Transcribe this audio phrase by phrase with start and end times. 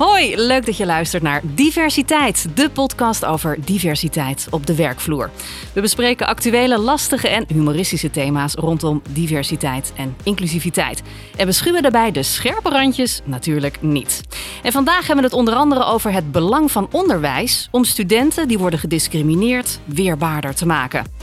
[0.00, 5.30] Hoi, leuk dat je luistert naar Diversiteit, de podcast over diversiteit op de werkvloer.
[5.72, 11.02] We bespreken actuele, lastige en humoristische thema's rondom diversiteit en inclusiviteit.
[11.36, 14.20] En we schuwen daarbij de scherpe randjes natuurlijk niet.
[14.62, 18.58] En vandaag hebben we het onder andere over het belang van onderwijs om studenten die
[18.58, 21.19] worden gediscrimineerd weerbaarder te maken.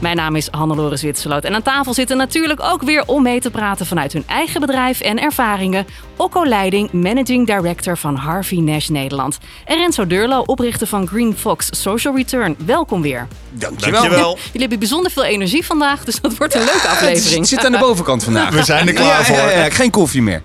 [0.00, 3.50] Mijn naam is Hannelore Zwitserloot en aan tafel zitten natuurlijk ook weer om mee te
[3.50, 5.86] praten vanuit hun eigen bedrijf en ervaringen.
[6.16, 9.38] Okko Leiding, Managing Director van Harvey Nash Nederland.
[9.64, 12.56] En Renzo Deurlo, oprichter van Green Fox Social Return.
[12.66, 13.28] Welkom weer.
[13.50, 14.38] Dankjewel.
[14.44, 17.38] Jullie hebben bijzonder veel energie vandaag, dus dat wordt een leuke aflevering.
[17.38, 18.50] Het zit aan de bovenkant vandaag.
[18.60, 19.36] We zijn er klaar voor.
[19.36, 20.42] Ja, ja, ja, geen koffie meer.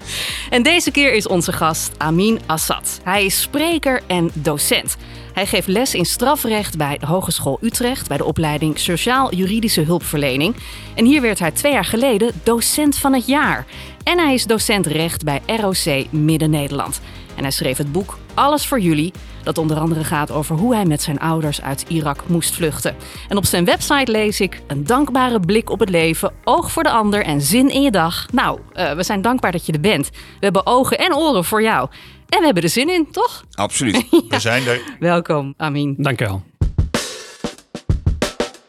[0.49, 2.99] En deze keer is onze gast Amin Assad.
[3.03, 4.95] Hij is spreker en docent.
[5.35, 10.55] Hij geeft les in strafrecht bij de Hogeschool Utrecht bij de opleiding Sociaal-Juridische Hulpverlening.
[10.95, 13.65] En hier werd hij twee jaar geleden docent van het jaar.
[14.03, 17.01] En hij is docent recht bij ROC Midden-Nederland.
[17.35, 20.85] En hij schreef het boek Alles voor jullie, dat onder andere gaat over hoe hij
[20.85, 22.95] met zijn ouders uit Irak moest vluchten.
[23.29, 26.89] En op zijn website lees ik een dankbare blik op het leven, oog voor de
[26.89, 28.25] ander en zin in je dag.
[28.31, 30.09] Nou, uh, we zijn dankbaar dat je er bent.
[30.09, 31.89] We hebben ogen en oren voor jou.
[32.29, 33.43] En we hebben er zin in, toch?
[33.51, 34.05] Absoluut.
[34.29, 34.81] We zijn er.
[34.99, 35.95] Welkom, Amin.
[35.97, 36.43] Dank je wel.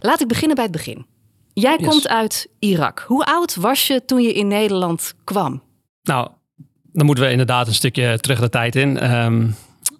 [0.00, 1.06] Laat ik beginnen bij het begin.
[1.52, 1.88] Jij Yes.
[1.88, 3.04] komt uit Irak.
[3.06, 5.62] Hoe oud was je toen je in Nederland kwam?
[6.02, 6.28] Nou,
[6.92, 8.98] dan moeten we inderdaad een stukje terug de tijd in.
[8.98, 9.46] Ehm,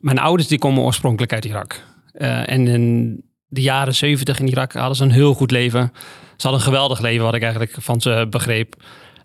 [0.00, 1.82] mijn ouders die komen oorspronkelijk uit Irak.
[2.12, 5.92] Eh, en in de jaren zeventig in Irak hadden ze een heel goed leven.
[6.36, 8.74] Ze hadden een geweldig leven, wat ik eigenlijk van ze begreep.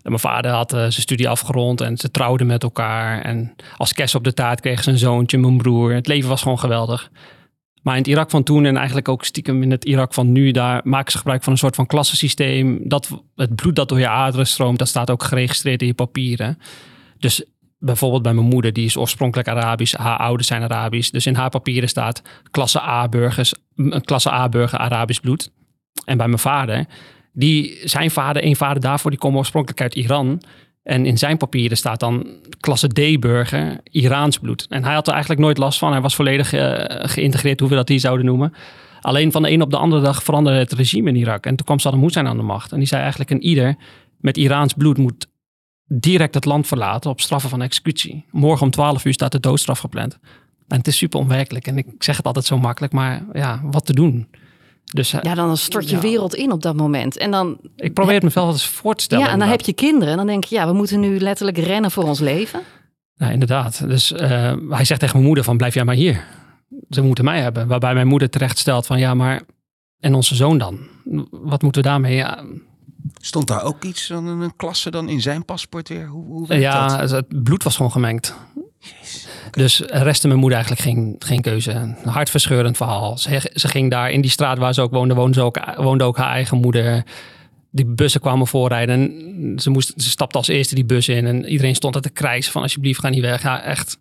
[0.02, 3.20] Mijn vader had eh, zijn studie afgerond en ze trouwden met elkaar.
[3.20, 5.92] En als kerst op de taart kregen ze een zoontje, mijn broer.
[5.92, 7.10] Het leven was gewoon geweldig.
[7.82, 10.50] Maar in het Irak van toen en eigenlijk ook stiekem in het Irak van nu,
[10.50, 12.80] daar maken ze gebruik van een soort van klassensysteem.
[12.84, 16.58] Dat het bloed dat door je aderen stroomt, dat staat ook geregistreerd in je papieren.
[17.18, 17.44] Dus
[17.78, 21.10] bijvoorbeeld bij mijn moeder, die is oorspronkelijk Arabisch, haar ouders zijn Arabisch.
[21.10, 25.50] Dus in haar papieren staat klasse A-burgers, een klasse A-burger Arabisch bloed.
[26.04, 26.86] En bij mijn vader,
[27.32, 30.42] die, zijn vader, een vader daarvoor, die komt oorspronkelijk uit Iran.
[30.82, 32.26] En in zijn papieren staat dan
[32.60, 34.66] klasse D-burger, Iraans bloed.
[34.68, 35.92] En hij had er eigenlijk nooit last van.
[35.92, 38.52] Hij was volledig eh, geïntegreerd, hoe we dat hier zouden noemen.
[39.00, 41.46] Alleen van de een op de andere dag veranderde het regime in Irak.
[41.46, 42.72] En toen kwam Saddam Hussein aan de macht.
[42.72, 43.76] En die zei eigenlijk een ieder
[44.20, 45.26] met Iraans bloed moet
[45.86, 48.24] direct het land verlaten op straffen van executie.
[48.30, 50.18] Morgen om 12 uur staat de doodstraf gepland.
[50.68, 51.66] En het is super onwerkelijk.
[51.66, 54.28] En ik zeg het altijd zo makkelijk, maar ja, wat te doen?
[54.84, 56.02] Dus eh, Ja, dan stort je Ja.
[56.02, 57.16] wereld in op dat moment.
[57.18, 59.24] En dan, ik probeer het me wel eens voor te stellen.
[59.26, 60.08] ja, en dan heb je kinderen.
[60.10, 62.60] En dan denk je, ja, we moeten nu letterlijk rennen voor ons leven.
[63.14, 63.88] Ja, inderdaad.
[63.88, 66.24] Dus eh, hij zegt tegen mijn moeder van blijf jij maar hier.
[66.90, 67.66] Ze moeten mij hebben.
[67.66, 69.42] Waarbij mijn moeder terecht stelt van ja, maar
[70.00, 70.78] en onze zoon dan?
[71.30, 72.14] Wat moeten we daarmee?
[72.14, 72.44] Ja,
[73.20, 76.06] Stond daar ook iets van een klasse dan in zijn paspoort weer?
[76.06, 77.10] Hoe, hoe werkt ja dat?
[77.10, 78.34] het bloed was gewoon gemengd.
[79.56, 81.70] Dus restte mijn moeder eigenlijk geen, geen keuze.
[81.70, 83.18] Een hartverscheurend verhaal.
[83.18, 86.16] Ze, ze ging daar in die straat waar ze ook woonde, woonde, ook, woonde ook
[86.16, 87.04] haar eigen moeder.
[87.70, 91.26] Die bussen kwamen voorrijden en ze, moest, ze stapte als eerste die bus in.
[91.26, 93.42] En iedereen stond er te krijsen van alsjeblieft ga niet weg.
[93.42, 93.98] Ja, echt.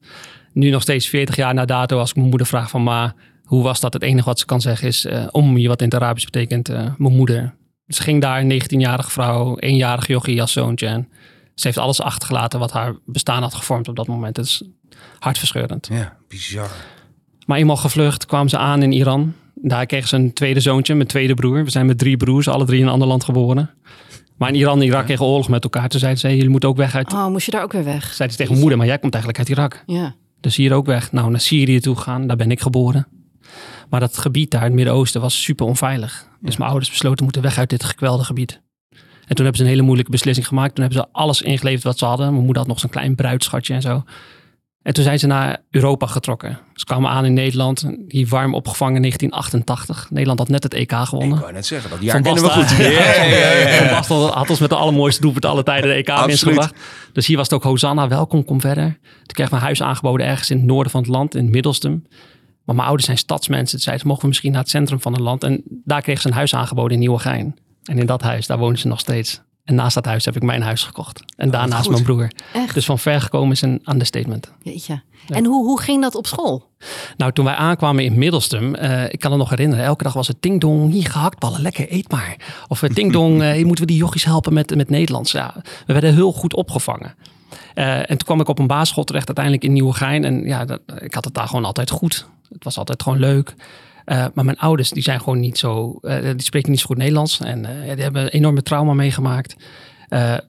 [0.53, 3.63] Nu nog steeds 40 jaar na dato als ik mijn moeder vraag van ma, hoe
[3.63, 3.93] was dat?
[3.93, 6.69] Het enige wat ze kan zeggen is eh om je wat in het Arabisch betekent
[6.69, 7.53] eh, mijn moeder.
[7.87, 11.05] Ze ging daar, een 19-jarige vrouw, eenjarig jochie als zoontje.
[11.55, 14.37] Ze heeft alles achtergelaten wat haar bestaan had gevormd op dat moment.
[14.37, 14.63] Is
[15.19, 15.87] hartverscheurend.
[15.91, 16.71] Ja, bizar.
[17.45, 19.33] Maar eenmaal gevlucht kwamen ze aan in Iran.
[19.55, 21.63] Daar kreeg ze een tweede zoontje, mijn tweede broer.
[21.63, 23.69] We zijn met drie broers, alle drie in een ander land geboren.
[24.37, 25.89] Maar in Iran en Irak kregen oorlog met elkaar.
[25.89, 27.13] Toen zeiden ze, jullie moeten ook weg uit...
[27.13, 28.03] Oh, moest je daar ook weer weg?
[28.03, 29.83] Zeiden ze tegen mijn moeder, maar jij komt eigenlijk uit Irak.
[29.85, 30.15] Ja.
[30.39, 31.11] Dus hier ook weg.
[31.11, 33.07] Nou, naar Syrië toe gaan, daar ben ik geboren.
[33.89, 36.27] Maar dat gebied daar, het Midden-Oosten, was super onveilig.
[36.39, 38.61] Dus mijn ouders besloten, moeten weg uit dit gekwelde gebied.
[39.27, 40.75] En toen hebben ze een hele moeilijke beslissing gemaakt.
[40.75, 42.31] Toen hebben ze alles ingeleverd wat ze hadden.
[42.31, 44.03] Mijn moeder had nog zo'n klein bruidschatje en zo.
[44.83, 46.59] En toen zijn ze naar Europa getrokken.
[46.73, 50.09] Ze kwamen aan in Nederland, hier warm opgevangen in 1988.
[50.11, 51.39] Nederland had net het EK Ik gewonnen.
[51.39, 52.69] wou net zeggen, dat jaar kennen we goed.
[52.69, 52.89] Ja,
[53.23, 54.03] ja, ja.
[54.03, 56.27] Van had ons met de allermooiste doelpunt alle tijden de EK Absoluut.
[56.27, 56.75] winst gebracht.
[57.13, 58.83] Dus hier was het ook Hosanna, welkom, kom verder.
[59.01, 62.05] Toen kreeg ik mijn huis aangeboden ergens in het noorden van het land, in Middelstum.
[62.65, 63.79] Maar mijn ouders zijn stadsmensen.
[63.79, 65.43] Zeiden ze, mogen we misschien naar het centrum van het land?
[65.43, 67.55] En daar kreeg ze een huis aangeboden in Nieuwegein.
[67.83, 69.41] En in dat huis, daar wonen ze nog steeds.
[69.63, 71.23] En naast dat huis heb ik mijn huis gekocht.
[71.35, 71.91] En daarnaast goed.
[71.91, 72.31] mijn broer.
[72.53, 72.73] Echt?
[72.73, 74.51] Dus van ver gekomen is een understatement.
[74.61, 75.01] Jeetje.
[75.27, 76.69] En hoe, hoe ging dat op school?
[77.17, 80.27] Nou, toen wij aankwamen in Middelstum, eh, ik kan het nog herinneren, elke dag was
[80.27, 82.35] het ding dong, hier gehaktballen, lekker, eet maar.
[82.67, 85.31] Of ding dong, hier moeten we die jochies helpen met, met Nederlands.
[85.31, 85.53] Ja,
[85.85, 87.15] we werden heel goed opgevangen.
[87.73, 90.23] Eh, en toen kwam ik op een basisschool terecht, uiteindelijk in Nieuwegein.
[90.23, 92.27] En ja, dat, ik had het daar gewoon altijd goed.
[92.49, 93.55] Het was altijd gewoon leuk.
[94.11, 96.97] Eh, maar mijn ouders, die zijn gewoon niet zo, eh, die spreken niet zo goed
[96.97, 97.39] Nederlands.
[97.39, 99.55] En eh, die hebben een enorme trauma meegemaakt.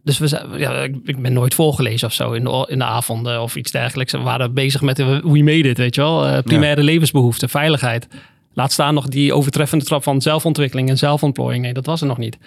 [0.03, 3.43] Dus we, ja, ik, ik ben nooit voorgelezen of zo in de, in de avonden
[3.43, 4.13] of iets dergelijks.
[4.13, 6.43] We waren bezig met we made it, weet je wel.
[6.43, 8.09] Primaire levensbehoeften, veiligheid.
[8.53, 11.65] Laat staan nog die overtreffende trap van zelfontwikkeling en zelfontplooiing.
[11.65, 12.39] Nee, dat was er nog niet.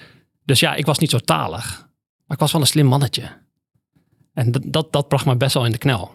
[0.45, 1.87] Dus ja, ik was niet zo talig.
[2.25, 3.23] Maar ik was wel een slim mannetje.
[4.33, 6.11] En dat, dat, dat bracht me best wel in de knel.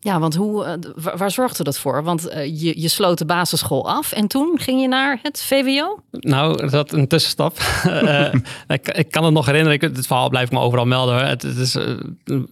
[0.00, 2.02] Ja, want hoe, eh, waar, waar zorgde dat voor?
[2.02, 6.00] Want eh, je, je sloot de basisschool af en toen ging je naar het VWO?
[6.10, 7.56] Nou, dat een tussenstap.
[7.88, 8.32] Eh,
[8.76, 9.74] ik, ik kan het nog herinneren.
[9.74, 11.14] Ik, het verhaal blijf ik me overal melden.
[11.14, 11.24] Hoor.
[11.24, 11.74] Het, het, is,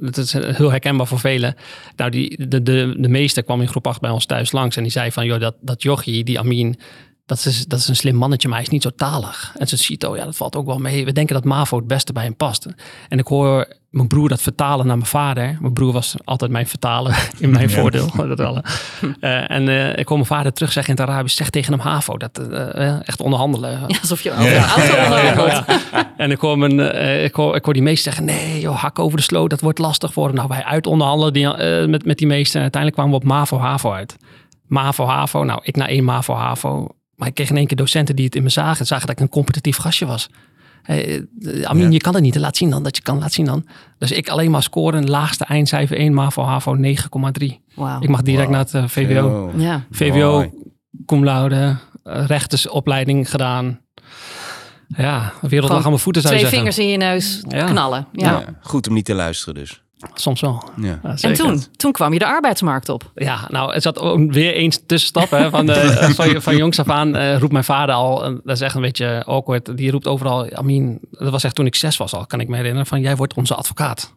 [0.01, 1.55] het is heel herkenbaar voor velen.
[1.97, 4.77] Nou, die, de, de, de meester kwam in groep 8 bij ons thuis langs.
[4.77, 6.79] En die zei van, joh, dat, dat jochie, die Amin...
[7.27, 9.55] Dat is, dat is een slim mannetje, maar hij is niet zo talig.
[9.59, 11.05] En zijn CITO, ja, dat valt ook wel mee.
[11.05, 12.67] We denken dat MAVO het beste bij hem past.
[13.09, 15.57] En ik hoor mijn broer dat vertalen naar mijn vader.
[15.61, 18.11] Mijn broer was altijd mijn vertaler in mijn voordeel.
[18.17, 18.63] Dat wel.
[19.21, 21.83] Uh, en uh, ik hoor mijn vader terug zeggen in het Arabisch, zeg tegen hem
[21.83, 22.17] HAVO.
[22.17, 23.71] Dat uh, echt onderhandelen.
[23.71, 24.75] Ja, alsof je over ja.
[25.47, 26.81] Ja, En ik hoor, mijn,
[27.25, 29.79] ik, hoor, ik hoor die meester zeggen, nee joh, hak over de sloot, dat wordt
[29.79, 30.35] lastig voor hem.
[30.35, 31.47] Nou, wij uit onderhandelen die,
[31.89, 32.57] met, met die meester.
[32.57, 34.17] En uiteindelijk kwamen we op MAVO, HAVO uit.
[34.67, 36.95] MAVO, HAVO, nou ik naar één MAVO, HAVO.
[37.17, 38.87] Maar ik kreeg in één keer docenten die het in me zagen.
[38.87, 40.29] Zagen dat ik een competitief gastje was.
[40.83, 41.27] Hey,
[41.65, 41.91] Amin, ja.
[41.91, 42.37] je kan het niet.
[42.37, 43.19] Laat zien dan dat je kan.
[43.19, 43.67] Laat zien dan.
[43.99, 45.09] Dus ik alleen maar scoren.
[45.09, 46.83] Laagste eindcijfer 1, MAVO, HAVO 9,3.
[47.75, 48.03] Wow.
[48.03, 48.53] Ik mag direct Wow.
[48.55, 49.53] naar het uh, VWO.
[49.57, 49.85] Ja.
[49.91, 50.51] VWO,
[51.07, 53.81] cum laude, uh, rechtersopleiding gedaan.
[54.97, 56.73] Ja, de wereld lag aan mijn voeten zou Twee je zeggen.
[56.73, 57.67] vingers in je neus Ja.
[57.67, 58.07] knallen.
[58.13, 58.31] Ja.
[58.31, 59.83] Ja, Goed om niet te luisteren dus.
[60.15, 60.63] Soms wel.
[60.77, 61.01] Ja.
[61.03, 63.11] Ja, En toen, toen kwam je de arbeidsmarkt op.
[63.15, 65.31] Ja, nou, het zat ook weer eens tussenstap.
[65.31, 68.57] Hè, van, de, van, van jongs af aan eh, roept mijn vader al, en dat
[68.57, 71.97] is echt een beetje awkward, die roept overal, Amin, dat was echt toen ik zes
[71.97, 74.15] was al, kan ik me herinneren, van jij wordt onze advocaat.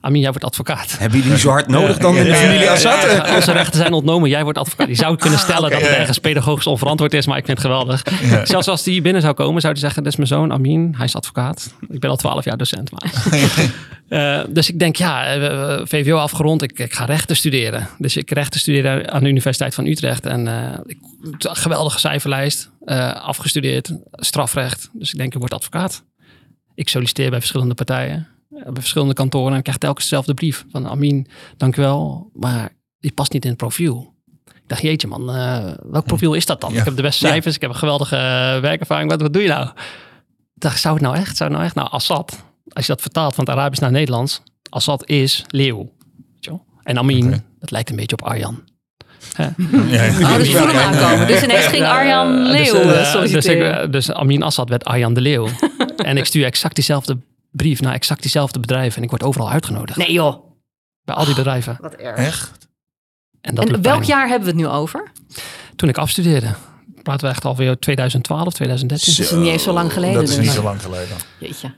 [0.00, 0.98] Amin, jij wordt advocaat.
[0.98, 3.02] Hebben jullie zo hard nodig dan in de familie ja, Assad?
[3.02, 4.88] ja, Onze rechten zijn ontnomen, jij wordt advocaat.
[4.88, 5.96] Je zou kunnen stellen oké, dat het ja.
[5.96, 8.02] ergens pedagogisch onverantwoord is, maar ik vind het geweldig.
[8.44, 11.06] Zelfs als die binnen zou komen, zou hij zeggen, dit is mijn zoon Amin, hij
[11.06, 11.74] is advocaat.
[11.88, 12.90] Ik ben al twaalf jaar docent.
[12.90, 13.12] Maar.
[14.08, 17.88] Eh, dus ik denk, ja, eh, VWO afgerond, ik, ik ga rechten studeren.
[17.98, 20.26] Dus ik rechten studeren aan de Universiteit van Utrecht.
[20.26, 20.98] En eh, ik,
[21.38, 24.90] geweldige cijferlijst, eh, afgestudeerd, strafrecht.
[24.92, 26.04] Dus ik denk, ik word advocaat.
[26.74, 29.52] Ik solliciteer bij verschillende partijen, bij verschillende kantoren.
[29.52, 33.42] En ik krijg telkens dezelfde brief van Amin, dank u wel, maar die past niet
[33.42, 34.14] in het profiel.
[34.46, 36.72] Ik dacht, jeetje man, eh, welk profiel is dat dan?
[36.72, 36.78] Ja.
[36.78, 39.10] Ik heb de beste cijfers, ik heb een geweldige eh, werkervaring.
[39.10, 39.68] Wat, wat doe je nou?
[40.54, 41.36] Ik dacht, zou het nou echt?
[41.36, 41.74] Zou het nou echt?
[41.74, 45.76] Nou, Assad, als je dat vertaalt van het Arabisch naar het Nederlands, Assad is leeuw.
[45.76, 46.64] Weet je wel?
[46.82, 48.62] En Amin, dat lijkt een beetje op Arjan.
[49.36, 49.52] Ja,
[50.04, 50.30] ja.
[50.30, 51.26] Oh, dus voelde hem aankomen.
[51.26, 53.32] Dus ineens ging Arjan Ja, Leeuw dus, eh.
[53.32, 55.48] Dus, ik, dus Amin Assad werd Arjan de Leeuw.
[55.96, 57.18] en ik stuur exact diezelfde
[57.50, 58.96] brief naar exact diezelfde bedrijven.
[58.96, 59.98] En ik word overal uitgenodigd.
[59.98, 60.44] Nee joh,
[61.04, 61.78] Bij al die bedrijven.
[61.80, 62.16] wat erg.
[62.18, 62.68] Echt?
[63.40, 64.08] En, dat En welk pijn.
[64.08, 65.10] jaar hebben we het nu over?
[65.76, 66.54] Toen ik afstudeerde.
[67.02, 69.14] Praten we echt alweer 2012, 2013.
[69.16, 70.14] Dat is niet eens zo lang geleden.
[70.14, 70.44] Dat is dus.
[70.44, 71.16] niet zo lang geleden.
[71.38, 71.74] Jeetje.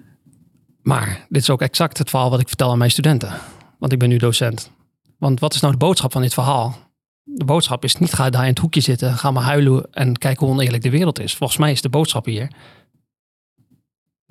[0.83, 3.33] Maar dit is ook exact het verhaal wat ik vertel aan mijn studenten.
[3.79, 4.71] Want ik ben nu docent.
[5.19, 6.77] Want wat is nou de boodschap van dit verhaal?
[7.25, 10.47] De boodschap is niet ga daar in het hoekje zitten, ga maar huilen en kijken
[10.47, 11.35] hoe oneerlijk de wereld is.
[11.35, 12.51] Volgens mij is de boodschap hier.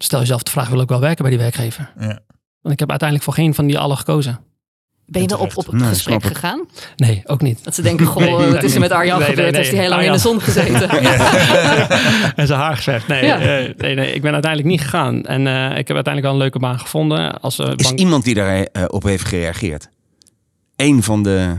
[0.04, 1.92] Stel jezelf de vraag, wil ik wel werken bij die werkgever?
[2.00, 2.20] Ja.
[2.62, 4.40] Want ik heb uiteindelijk voor geen van die allen gekozen.
[5.06, 6.66] Ben je wel op, op het Nee, gesprek gegaan?
[6.96, 7.64] Nee, ook niet.
[7.64, 9.52] Dat ze denken, goh, wat is er met Arjan Nee, nee, gebeurd?
[9.52, 9.62] nee.
[9.62, 10.90] Heeft hij heel lang in de zon gezeten?
[12.40, 13.04] en zijn haar.
[13.08, 13.40] Nee, Ja.
[13.40, 15.26] eh, nee, nee, ik ben uiteindelijk niet gegaan.
[15.26, 17.40] En eh, ik heb uiteindelijk wel een leuke baan gevonden.
[17.42, 19.90] Als, eh, Is iemand die daarop op heeft gereageerd?
[20.76, 21.56] Eén van de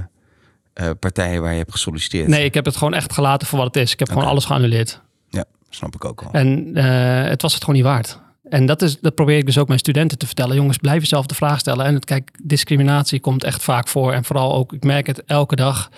[0.72, 2.28] eh, partijen waar je hebt gesolliciteerd?
[2.28, 3.92] Nee, ik heb het gewoon echt gelaten voor wat het is.
[3.92, 5.00] Ik heb gewoon alles geannuleerd.
[5.28, 6.32] Ja, snap ik ook al.
[6.32, 8.20] En eh, het was het gewoon niet waard.
[8.50, 10.56] En dat, is, dat probeer ik dus ook mijn studenten te vertellen.
[10.56, 11.84] Jongens, blijf jezelf de vraag stellen.
[11.84, 14.12] En het, kijk, discriminatie komt echt vaak voor.
[14.12, 15.90] En vooral ook, ik merk het elke dag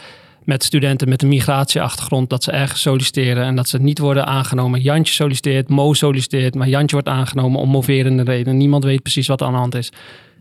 [0.45, 2.31] met studenten met een migratieachtergrond.
[2.31, 4.81] Dat ze ergens solliciteren en dat ze niet worden aangenomen.
[4.81, 6.55] Jantje solliciteert, Mo solliciteert.
[6.55, 8.57] Maar Jantje wordt aangenomen om moverende redenen.
[8.57, 9.93] Niemand weet precies wat aan de hand is.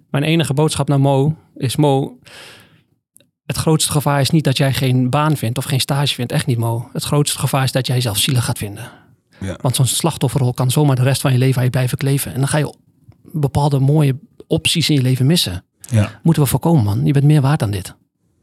[0.10, 2.20] Mijn enige boodschap naar Mo is Mo...
[3.46, 6.32] Het grootste gevaar is niet dat jij geen baan vindt of geen stage vindt.
[6.32, 6.89] Echt niet, Mo.
[6.94, 9.00] Het grootste gevaar is dat jij jezelf zielig gaat vinden.
[9.41, 9.57] Ja.
[9.62, 12.33] Want zo'n slachtofferrol kan zomaar de rest van je leven aan je blijven kleven.
[12.33, 12.74] En dan ga je
[13.24, 15.63] bepaalde mooie opties in je leven missen.
[15.89, 16.19] Ja.
[16.24, 17.05] Moeten we voorkomen, man.
[17.05, 17.95] Je bent meer waard dan dit.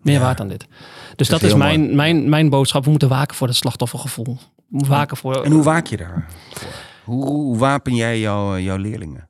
[0.03, 0.21] Meer Ja.
[0.21, 0.67] waard dan dit.
[1.17, 2.85] Dus Dat dat is mijn, mijn, mijn boodschap.
[2.85, 4.37] We moeten waken voor het slachtoffergevoel.
[4.69, 5.45] Waken voor...
[5.45, 6.27] En hoe waak je daar?
[7.05, 9.29] Hoe, hoe wapen jij jouw, jouw leerlingen?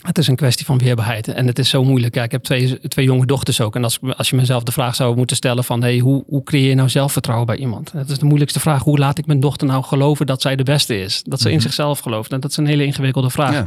[0.00, 1.28] Het is een kwestie van weerbaarheid.
[1.28, 2.14] En het is zo moeilijk.
[2.14, 3.76] Ja, ik heb twee, twee jonge dochters ook.
[3.76, 5.82] En als, als je mezelf de vraag zou moeten stellen van...
[5.82, 7.92] Hey, hoe, hoe creëer je nou zelfvertrouwen bij iemand?
[7.92, 8.82] Dat is de moeilijkste vraag.
[8.82, 11.22] Hoe laat ik mijn dochter nou geloven dat zij de beste is?
[11.22, 12.32] Dat ze in zichzelf gelooft.
[12.32, 13.52] En dat is een hele ingewikkelde vraag.
[13.52, 13.66] Ja.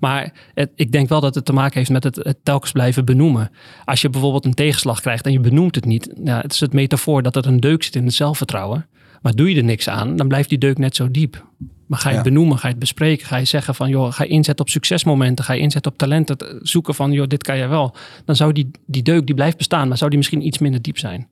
[0.00, 3.04] Maar het, ik denk wel dat het te maken heeft met het, het telkens blijven
[3.04, 3.50] benoemen.
[3.84, 6.12] Als je bijvoorbeeld een tegenslag krijgt en je benoemt het niet.
[6.24, 8.86] Ja, het is het metafoor dat er een deuk zit in het zelfvertrouwen.
[9.22, 11.44] Maar doe je er niks aan, dan blijft die deuk net zo diep.
[11.90, 12.20] Maar ga je Ja.
[12.22, 14.70] het benoemen, ga je het bespreken, ga je zeggen van joh, ga je inzetten op
[14.70, 17.94] succesmomenten, ga je inzetten op talenten, zoeken van joh, dit kan jij wel.
[18.24, 20.98] Dan zou die, die deuk, die blijft bestaan, maar zou die misschien iets minder diep
[20.98, 21.28] zijn.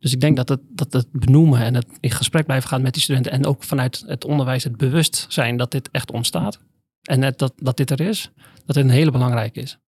[0.00, 2.92] Dus ik denk dat het, dat het benoemen en het in gesprek blijven gaan met
[2.92, 6.58] die studenten en ook vanuit het onderwijs het bewust zijn dat dit echt ontstaat.
[7.02, 8.30] En net dat, dat dit er is,
[8.66, 9.78] dat dit een hele belangrijke is.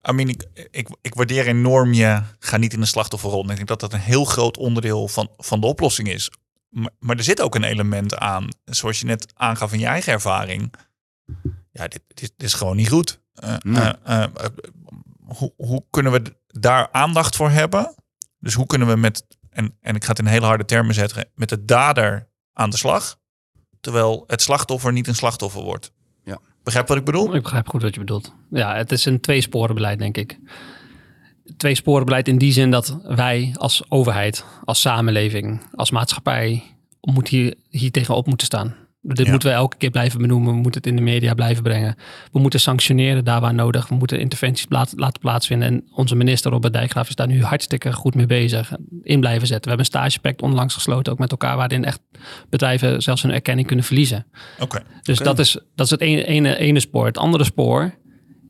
[0.00, 3.42] Amin, ik, ik, ik waardeer enorm je ga niet in de slachtofferrol.
[3.44, 6.30] En ik denk dat dat een heel groot onderdeel van, van de oplossing is.
[6.70, 10.12] Maar, maar er zit ook een element aan, zoals je net aangaf in je eigen
[10.12, 10.74] ervaring.
[11.72, 13.20] Ja, dit, dit, dit is gewoon niet goed.
[13.62, 13.82] Nee.
[13.82, 14.30] eh, eh, eh,
[15.18, 17.94] hoe, hoe kunnen we daar aandacht voor hebben?
[18.38, 21.28] Dus hoe kunnen we met, en, en ik ga het in hele harde termen zetten,
[21.34, 23.18] met de dader aan de slag,
[23.80, 25.92] terwijl het slachtoffer niet een slachtoffer wordt?
[26.24, 26.38] Ja.
[26.62, 27.34] Begrijp wat ik bedoel?
[27.34, 28.34] Ik begrijp goed wat je bedoelt.
[28.50, 30.38] Ja, het is een tweesporenbeleid, denk ik.
[31.56, 36.62] Tweesporenbeleid in die zin dat wij als overheid, als samenleving, als maatschappij
[37.00, 38.74] moet hier, hier tegenop moeten staan.
[39.02, 39.30] Dit Ja.
[39.30, 40.52] moeten we elke keer blijven benoemen.
[40.54, 41.96] We moeten het in de media blijven brengen.
[42.32, 43.88] We moeten sanctioneren daar waar nodig.
[43.88, 45.68] We moeten interventies laten, laten plaatsvinden.
[45.68, 48.72] En onze minister Robert Dijkgraaf is daar nu hartstikke goed mee bezig.
[49.02, 49.70] In blijven zetten.
[49.70, 52.00] We hebben een stagepact onlangs gesloten, ook met elkaar, waarin echt
[52.48, 54.26] bedrijven zelfs hun erkenning kunnen verliezen.
[54.58, 54.82] Oké.
[55.02, 57.06] Dus dat, is, dat is het ene, ene, ene spoor.
[57.06, 57.94] Het andere spoor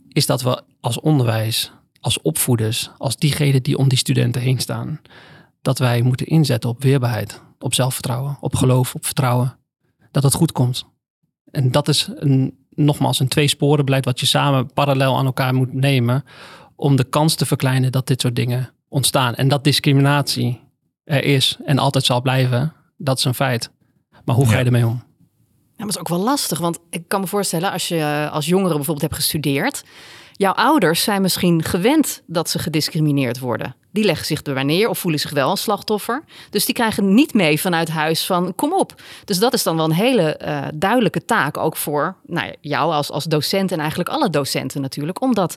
[0.09, 5.01] is dat we als onderwijs, als opvoeders, als diegenen die om die studenten heen staan,
[5.63, 9.59] dat wij moeten inzetten op weerbaarheid, op zelfvertrouwen, op geloof, op vertrouwen.
[10.11, 10.85] Dat het goed komt.
[11.51, 16.25] En dat is een, nogmaals een tweesporenbeleid wat je samen parallel aan elkaar moet nemen
[16.77, 19.35] om de kans te verkleinen dat dit soort dingen ontstaan.
[19.35, 20.61] En dat discriminatie
[21.05, 23.71] er is en altijd zal blijven, dat is een feit.
[24.25, 24.65] Maar hoe ga je Ja.
[24.65, 25.03] ermee om?
[25.77, 28.33] Ja, maar het is ook wel lastig, want ik kan me voorstellen als je eh,
[28.33, 29.85] als jongere bijvoorbeeld hebt gestudeerd,
[30.41, 33.75] jouw ouders zijn misschien gewend dat ze gediscrimineerd worden.
[33.91, 36.25] Die leggen zich erbij neer of voelen zich wel een slachtoffer.
[36.51, 38.95] Dus die krijgen niet mee vanuit huis van kom op.
[39.25, 43.11] Dus dat is dan wel een hele eh, duidelijke taak ook voor nou, jou als,
[43.11, 45.57] als docent en eigenlijk alle docenten natuurlijk, om dat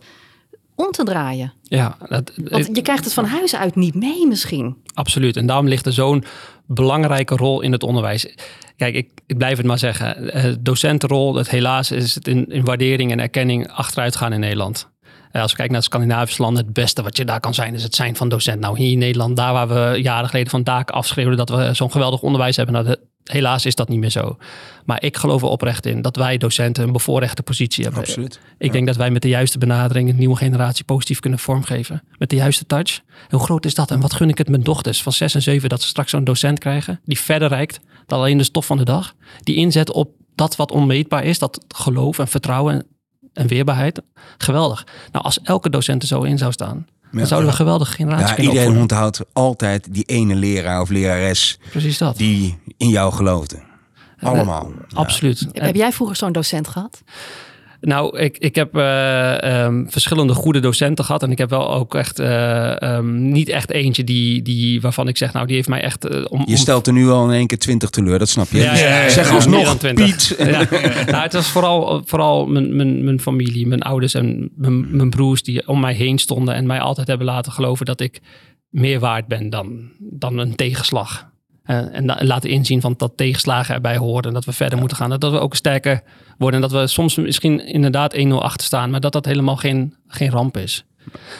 [0.75, 1.53] om te draaien.
[1.63, 4.77] Ja, dat, Want je krijgt het van huis uit niet mee misschien.
[4.93, 5.37] Absoluut.
[5.37, 6.23] En daarom ligt er zo'n
[6.67, 8.35] belangrijke rol in het onderwijs.
[8.77, 10.31] Kijk, ik, ik blijf het maar zeggen.
[10.33, 14.91] Eh, docentenrol, het helaas is het in, in waardering en erkenning achteruit gaan in Nederland.
[15.31, 17.83] Eh, als we kijken naar Scandinavische landen, het beste wat je daar kan zijn, is
[17.83, 18.59] het zijn van docent.
[18.59, 21.91] Nou, hier in Nederland, daar waar we jaren geleden van daken afschreeuwden dat we zo'n
[21.91, 24.37] geweldig onderwijs hebben, nou, de- helaas is dat niet meer zo.
[24.85, 28.01] Maar ik geloof er oprecht in dat wij docenten een bevoorrechte positie hebben.
[28.01, 28.39] Absoluut.
[28.57, 32.03] Ik denk dat wij met de juiste benadering een nieuwe generatie positief kunnen vormgeven.
[32.17, 33.01] Met de juiste touch.
[33.07, 33.91] En hoe groot is dat?
[33.91, 36.23] En wat gun ik het mijn dochters van 6 en 7 dat ze straks zo'n
[36.23, 39.15] docent krijgen die verder reikt dan alleen de stof van de dag.
[39.43, 42.85] Die inzet op dat wat onmeetbaar is, dat geloof en vertrouwen en,
[43.33, 44.01] en weerbaarheid.
[44.37, 44.85] Geweldig.
[45.11, 46.87] Nou, als elke docent er zo in zou staan,
[47.19, 48.97] dan zouden we een geweldige generatie Ja, kunnen iedereen opvoeden.
[48.97, 52.17] onthoudt altijd die ene leraar of lerares Precies dat.
[52.17, 53.59] die in jou geloofde.
[54.19, 54.71] Allemaal.
[54.93, 55.47] Absoluut.
[55.51, 57.01] Heb jij vroeger zo'n docent gehad?
[57.85, 61.23] Nou, ik, ik heb eh, ehm, verschillende goede docenten gehad.
[61.23, 65.17] En ik heb wel ook echt eh, ehm, niet echt eentje die, die, waarvan ik
[65.17, 66.43] zeg, nou, die heeft mij echt eh, om.
[66.45, 68.57] Je stelt er nu al in één keer twintig teleur, dat snap je.
[68.57, 70.05] Ja, ja, ja, zeg alsnog, meer dan 20.
[70.05, 70.35] Piet.
[70.37, 70.67] Ja.
[71.11, 75.43] nou, het was vooral, vooral mijn, mijn, mijn familie, mijn ouders en mijn, mijn broers
[75.43, 78.21] die om mij heen stonden en mij altijd hebben laten geloven dat ik
[78.69, 81.31] meer waard ben dan, dan een tegenslag.
[81.63, 85.09] Eh, en laten inzien van dat tegenslagen erbij horen en dat we verder moeten gaan.
[85.09, 86.01] Dat we ook sterker
[86.37, 89.95] worden en dat we soms misschien inderdaad 1-0 achter staan, maar dat dat helemaal geen,
[90.07, 90.85] geen ramp is.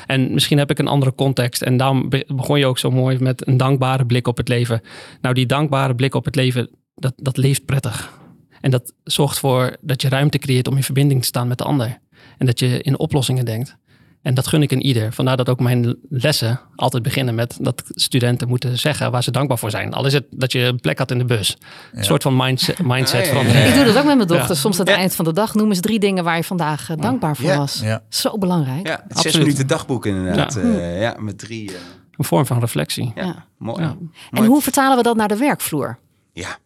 [0.06, 1.62] En misschien heb ik een andere context.
[1.62, 4.82] En daarom be- begon je ook zo mooi met een dankbare blik op het leven.
[5.22, 8.20] Nou, die dankbare blik op het leven, dat, dat leeft prettig.
[8.62, 11.64] En dat zorgt voor dat je ruimte creëert om in verbinding te staan met de
[11.64, 12.00] ander.
[12.38, 13.78] En dat je in oplossingen denkt.
[14.24, 15.14] En dat gun ik in ieder.
[15.14, 19.58] Vandaar dat ook mijn lessen altijd beginnen met dat studenten moeten zeggen waar ze dankbaar
[19.58, 19.94] voor zijn.
[19.94, 21.58] Al is het dat je een plek had in de bus.
[21.92, 23.68] Een soort van mindset, mindset Ah, ja, ja, verandering.
[23.68, 24.48] Ik doe dat ook met mijn dochter.
[24.56, 24.62] Ja.
[24.62, 26.98] Soms aan het eind van de dag noemen ze drie dingen waar je vandaag eh,
[26.98, 27.58] dankbaar voor Ja.
[27.58, 27.80] was.
[27.84, 28.04] Ja.
[28.10, 28.88] Zo belangrijk.
[28.88, 29.46] Ja, het zes Absoluut.
[29.46, 30.54] minuten dagboek inderdaad.
[30.54, 30.62] Ja.
[30.70, 31.70] Ja, ja met drie.
[31.70, 31.76] eh,
[32.18, 33.12] Een vorm van reflectie.
[33.16, 33.46] ja, Ja.
[33.58, 33.82] mooi.
[33.82, 33.90] Ja.
[33.90, 34.48] En Mooi.
[34.48, 35.98] hoe vertalen we dat naar de werkvloer?
[36.34, 36.58] Ja,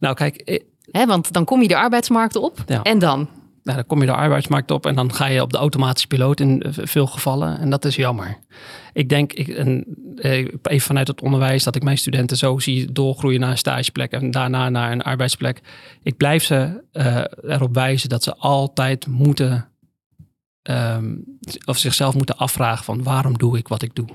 [0.00, 2.82] Nou, kijk, Hè, want dan kom je de arbeidsmarkt op Ja.
[2.82, 3.28] en dan?
[3.62, 6.40] Nou, dan kom je de arbeidsmarkt op en dan ga je op de automatische piloot
[6.40, 7.58] in eh, veel gevallen.
[7.58, 8.38] En dat is jammer.
[8.92, 13.40] Ik denk, ik, eh, even vanuit het onderwijs, dat ik mijn studenten zo zie doorgroeien
[13.40, 15.60] naar een stageplek en daarna naar een arbeidsplek.
[16.02, 19.68] Ik blijf ze eh, erop wijzen dat ze altijd moeten,
[20.62, 21.14] ehm,
[21.64, 24.08] of zichzelf moeten afvragen van waarom doe ik wat ik doe.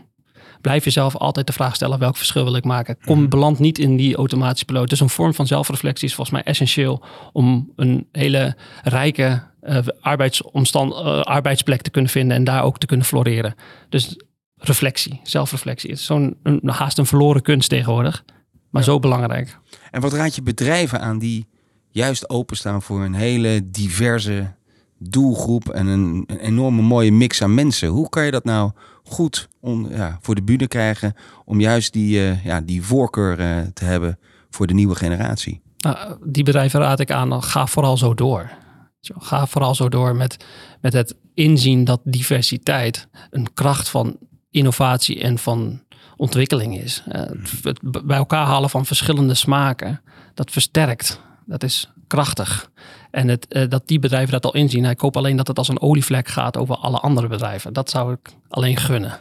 [0.67, 2.97] Blijf jezelf altijd de vraag stellen welk verschil wil ik maken.
[3.05, 4.89] Kom, beland niet in die automatische piloot.
[4.89, 10.93] Dus een vorm van zelfreflectie is volgens mij essentieel om een hele rijke eh, arbeidsomstand,
[10.93, 13.55] eh, arbeidsplek te kunnen vinden en daar ook te kunnen floreren.
[13.89, 14.15] Dus
[14.55, 15.89] reflectie, zelfreflectie.
[15.89, 18.24] Het is zo'n een, haast een verloren kunst tegenwoordig,
[18.69, 19.59] maar zo belangrijk.
[19.91, 21.47] En wat raad je bedrijven aan die
[21.89, 24.55] juist openstaan voor een hele diverse
[25.00, 27.88] doelgroep en een, enorme mooie mix aan mensen?
[27.88, 28.72] Hoe kan je dat nou
[29.04, 29.50] goed
[29.89, 34.20] ja, voor de bühne krijgen om juist die, eh, ja, die voorkeur eh, te hebben
[34.50, 35.62] voor de nieuwe generatie?
[35.77, 38.50] Nou, die bedrijven raad ik aan, ga vooral zo door.
[39.01, 40.46] Ga vooral zo door met,
[40.82, 44.18] met het inzien dat diversiteit een kracht van
[44.51, 45.82] innovatie en van
[46.16, 47.04] ontwikkeling is.
[47.08, 50.01] Eh, het, het bij elkaar halen van verschillende smaken,
[50.34, 51.22] dat versterkt.
[51.46, 52.71] Dat is krachtig.
[53.11, 54.85] En het, eh, dat die bedrijven dat al inzien.
[54.85, 57.73] Ik hoop alleen dat het als een olievlek gaat over alle andere bedrijven.
[57.73, 59.19] Dat zou ik alleen gunnen.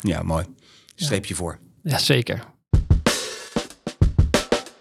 [0.00, 0.44] Ja, mooi.
[0.94, 1.58] Streepje voor.
[1.82, 2.44] Ja, zeker.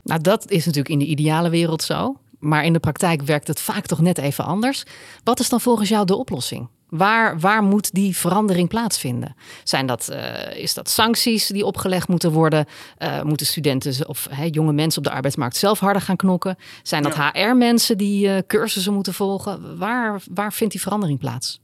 [0.03, 2.19] Nou, dat is natuurlijk in de ideale wereld zo.
[2.39, 4.83] Maar in de praktijk werkt het vaak toch net even anders.
[5.23, 6.69] Wat is dan volgens jou de oplossing?
[6.97, 9.35] Waar, waar moet die verandering plaatsvinden?
[9.63, 12.65] Zijn dat, eh, is dat sancties die opgelegd moeten worden?
[12.97, 16.57] Eh, moeten studenten of hey, jonge mensen op de arbeidsmarkt zelf harder gaan knokken?
[16.83, 19.77] Zijn dat HR-mensen die eh, cursussen moeten volgen?
[19.77, 21.59] Waar, waar vindt die verandering plaats?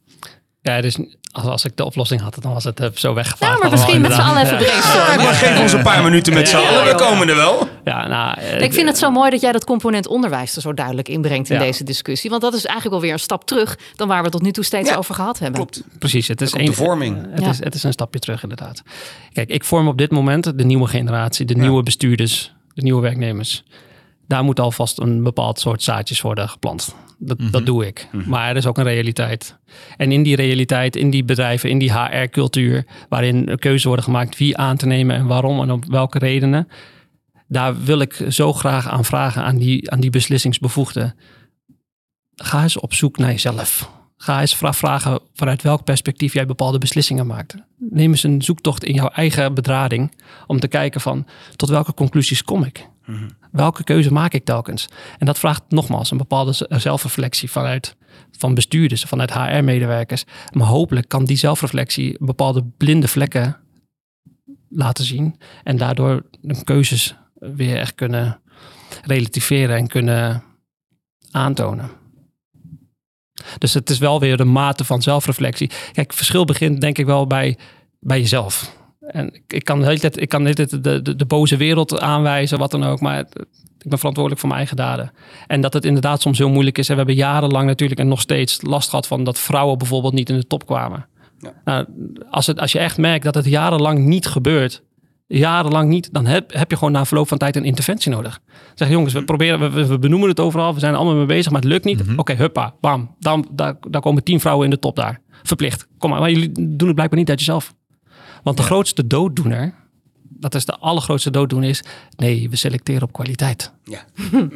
[0.61, 0.97] Ja, dus
[1.31, 3.39] als, als ik de oplossing had, dan was het eh, zo weggevaagd.
[3.41, 4.63] Nou, maar allemaal misschien met z'n allen even Ja.
[4.65, 5.23] brainstormen.
[5.25, 6.79] Maar geef ons een paar minuten met z'n Ja, allen.
[6.79, 7.05] We ja, ja.
[7.09, 7.67] komen er wel.
[7.83, 10.73] Ja, nou, eh, Ik vind het zo mooi dat jij dat component onderwijs er zo
[10.73, 11.61] duidelijk inbrengt in Ja.
[11.61, 12.29] deze discussie.
[12.29, 14.63] Want dat is eigenlijk wel weer een stap terug dan waar we tot nu toe
[14.63, 15.59] steeds Ja, over gehad hebben.
[15.59, 15.83] Klopt.
[15.99, 17.17] Precies, het is, de een- vorming.
[17.25, 17.49] eh, Het, Ja.
[17.49, 18.81] is, het is een stapje terug inderdaad.
[19.33, 23.63] Kijk, ik vorm op dit moment de nieuwe generatie, de nieuwe bestuurders, de nieuwe werknemers.
[24.27, 26.95] Daar moet alvast een bepaald soort zaadjes worden geplant.
[27.23, 28.07] Dat, dat doe ik.
[28.27, 29.57] Maar er is ook een realiteit.
[29.97, 34.57] En in die realiteit, in die bedrijven, in die HR-cultuur, waarin keuzes worden gemaakt wie
[34.57, 36.67] aan te nemen en waarom en op welke redenen.
[37.47, 41.15] Daar wil ik zo graag aan vragen aan die, aan die beslissingsbevoegden.
[42.35, 43.91] Ga eens op zoek naar jezelf.
[44.17, 47.55] Ga eens vra- vragen vanuit welk perspectief jij bepaalde beslissingen maakt.
[47.77, 50.11] Neem eens een zoektocht in jouw eigen bedrading
[50.47, 51.25] om te kijken van
[51.55, 52.87] tot welke conclusies kom ik.
[53.51, 54.87] Welke keuze maak ik telkens?
[55.17, 57.95] En dat vraagt nogmaals een bepaalde zelfreflectie vanuit
[58.37, 60.23] van bestuurders, vanuit HR-medewerkers.
[60.51, 63.57] Maar hopelijk kan die zelfreflectie bepaalde blinde vlekken
[64.69, 68.41] laten zien en daardoor de keuzes weer echt kunnen
[69.03, 70.43] relativeren en kunnen
[71.31, 71.89] aantonen.
[73.57, 75.71] Dus het is wel weer de mate van zelfreflectie.
[75.91, 77.57] Kijk, verschil begint denk ik wel bij,
[77.99, 78.79] bij jezelf.
[79.11, 81.99] En ik, ik kan de hele tijd, ik kan de, de, de, de boze wereld
[81.99, 82.99] aanwijzen, wat dan ook.
[83.01, 83.45] Maar het-
[83.79, 85.11] ik ben verantwoordelijk voor mijn eigen daden.
[85.47, 86.85] En dat het inderdaad soms heel moeilijk is.
[86.87, 90.29] En we hebben jarenlang natuurlijk en nog steeds last gehad van dat vrouwen bijvoorbeeld niet
[90.29, 91.05] in de top kwamen.
[91.39, 91.53] Ja.
[91.65, 91.85] Nou,
[92.29, 94.83] als, het, als je echt merkt dat het jarenlang niet gebeurt,
[95.27, 98.39] jarenlang niet, dan heb, heb je gewoon na verloop van tijd een interventie nodig.
[98.75, 101.51] Zeg jongens, we proberen, we- we, benoemen het overal, we zijn er allemaal mee bezig,
[101.51, 102.03] maar het lukt niet.
[102.17, 105.21] Oké, huppa, bam, dan, daar, daar komen tien vrouwen in de top daar.
[105.43, 105.87] Verplicht.
[105.97, 107.73] Kom maar, maar jullie doen het blijkbaar niet uit jezelf.
[108.43, 109.73] Want de grootste dooddoener,
[110.29, 111.83] dat is de allergrootste dooddoener, is
[112.15, 113.71] nee, we selecteren op kwaliteit.
[113.83, 114.05] Ja.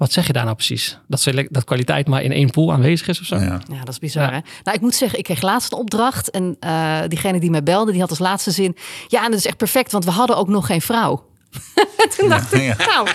[0.00, 0.98] Wat zeg je daar nou precies?
[1.08, 3.36] Dat, select, dat kwaliteit maar in één pool aanwezig is of zo?
[3.36, 3.60] Ja.
[3.72, 4.22] Ja, dat is bizar.
[4.22, 4.30] Ja.
[4.30, 4.40] Hè?
[4.64, 6.30] Nou, ik moet zeggen, ik kreeg laatst een opdracht.
[6.30, 8.76] En eh, diegene die mij belde, die had als laatste zin...
[9.08, 11.29] Ja, en dat is echt perfect, want we hadden ook nog geen vrouw.
[12.18, 12.76] Toen dacht ik, Ja.
[12.86, 13.08] nou,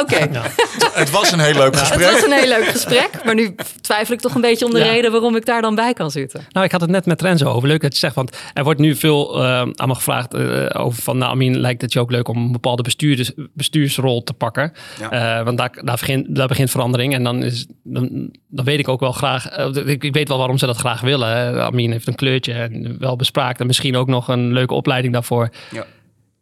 [0.00, 0.28] oké.
[1.00, 2.10] Het was een heel leuk Het gesprek.
[2.10, 3.10] was een heel leuk gesprek.
[3.24, 4.84] Maar nu twijfel ik toch een beetje om de Ja.
[4.84, 6.46] reden waarom ik daar dan bij kan zitten.
[6.50, 7.68] Nou, ik had het net met Renzo over.
[7.68, 11.02] Leuk dat je zegt, want er wordt nu veel eh, aan me gevraagd eh, over
[11.02, 14.72] van, nou, Amin, lijkt het je ook leuk om een bepaalde bestuurders, bestuursrol te pakken?
[15.00, 15.10] Ja.
[15.38, 18.88] Eh, want daar, daar, begint, daar begint verandering en dan, is, dan, dan weet ik
[18.88, 19.50] ook wel graag,
[19.86, 21.36] ik, ik weet wel waarom ze dat graag willen.
[21.36, 21.62] hè.
[21.62, 25.48] Amin heeft een kleurtje en wel bespraakt en misschien ook nog een leuke opleiding daarvoor.
[25.70, 25.84] Ja.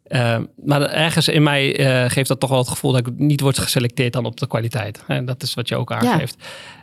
[0.07, 3.41] Eh, maar ergens in mij eh, geeft dat toch wel het gevoel dat ik niet
[3.41, 5.03] word geselecteerd dan op de kwaliteit.
[5.07, 6.35] En dat is wat je ook aangeeft.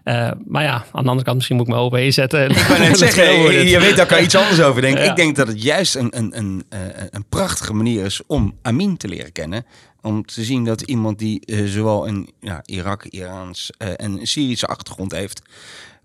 [0.05, 2.51] Eh, maar ja, aan de andere kant misschien moet ik me open inzetten.
[2.51, 4.99] Ik net zeggen, je weet dat ik er iets anders over denk.
[4.99, 5.03] Ja.
[5.03, 8.97] Ik denk dat het juist een, een, een, eh, een prachtige manier is om Amin
[8.97, 9.67] te leren kennen.
[10.03, 14.27] Om te zien dat iemand die eh, zowel een ja, Irak, Iraans eh, en een
[14.27, 15.43] Syrische achtergrond heeft.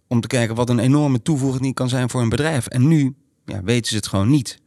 [0.08, 2.68] Om te kijken wat een enorme toevoeging die kan zijn voor een bedrijf.
[2.68, 4.60] En nu ja, weten ze het gewoon niet.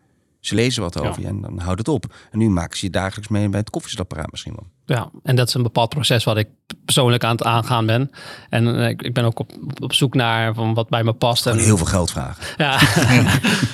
[0.42, 2.14] Ze lezen wat over je en dan houdt het op.
[2.31, 4.66] En nu maken ze je dagelijks mee bij het koffiezetapparaat misschien wel.
[4.85, 6.48] Ja, en dat is een bepaald proces wat ik
[6.85, 8.11] persoonlijk aan het aangaan ben.
[8.48, 11.46] En eh, ik, ik ben ook op, op zoek naar van wat bij me past.
[11.46, 12.44] En, heel veel geld vragen.
[12.57, 12.78] ja,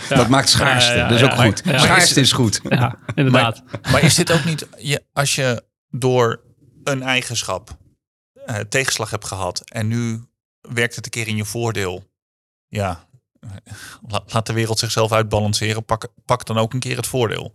[0.16, 0.92] Dat maakt schaarste.
[0.92, 1.44] Ja, ja, dat is ook ja.
[1.44, 1.62] goed.
[1.64, 2.60] Schaarste is goed.
[2.68, 3.62] ja, inderdaad.
[3.92, 6.40] Maar is dit ook niet, je, als je door
[6.84, 7.76] een eigenschap
[8.32, 10.24] eh, tegenslag hebt gehad en nu
[10.60, 12.04] werkt het een keer in je voordeel,
[12.68, 13.07] ja,
[14.26, 17.52] laat de wereld zichzelf uitbalanceren, pak, pak dan ook een keer het voordeel.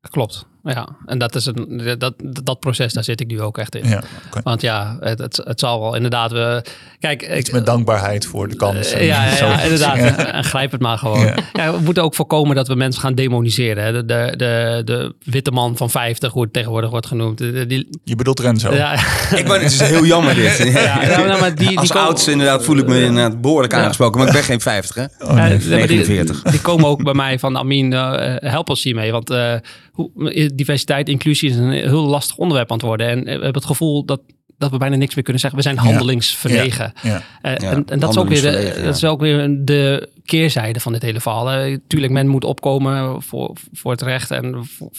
[0.00, 0.46] Klopt.
[0.74, 0.88] Ja.
[1.06, 3.88] En dat, is een, dat, dat proces, daar zit ik nu ook echt in.
[3.88, 4.02] Ja.
[4.42, 6.32] Want ja, het, het, het zal wel inderdaad...
[6.32, 6.64] We,
[7.00, 8.90] kijk, ik, Iets met dankbaarheid voor de kans.
[8.92, 9.96] Ja, ja, inderdaad.
[10.06, 10.32] Ja.
[10.32, 11.20] En grijp het maar gewoon.
[11.26, 11.34] Ja.
[11.52, 11.72] Ja.
[11.72, 13.84] we moeten ook voorkomen dat we mensen gaan demoniseren.
[13.84, 13.92] Hè.
[13.92, 17.38] De, de, de, de witte man van 50, hoe het tegenwoordig wordt genoemd.
[17.38, 18.74] Die, die- Je bedoelt Renzo.
[18.74, 18.92] ja,
[19.36, 20.56] Ik ben, het is heel jammer dit.
[20.72, 24.18] ja, nou, nou, maar die, die Als oudste inderdaad voel ik me inderdaad behoorlijk aangesproken.
[24.18, 25.02] Maar ik ben geen 50 hè.
[25.26, 25.36] Oh, nee.
[25.36, 26.42] Ja, nee, maar die, 49.
[26.42, 29.12] die komen ook bij mij van Amin, eh, help ons hiermee.
[29.12, 29.54] Want eh,
[29.92, 30.10] hoe,
[30.56, 33.08] diversiteit, inclusie is een heel lastig onderwerp aan het worden.
[33.08, 34.20] En we hebben het gevoel dat,
[34.58, 35.58] dat we bijna niks meer kunnen zeggen.
[35.60, 36.92] We zijn handelingsverlegen.
[37.02, 37.22] Ja.
[37.42, 38.84] Eh, Ja, en, en dat is ook weer, de, ja.
[38.84, 41.50] dat is ook weer de keerzijde van dit hele verhaal.
[41.50, 44.90] Eh, tuurlijk, men moet opkomen voor, voor het recht en voor,